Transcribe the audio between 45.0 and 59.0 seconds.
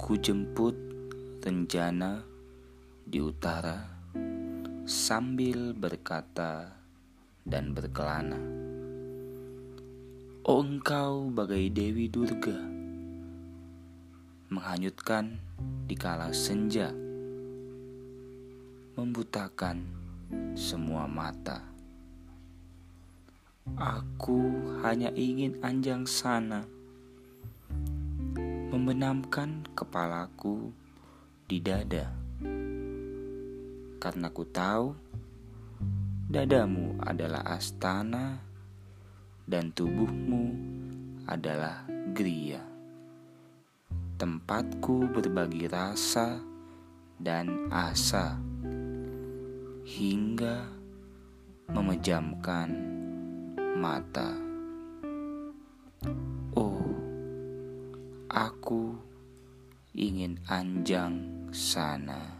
berbagi rasa dan asa hingga memejamkan mata. Aku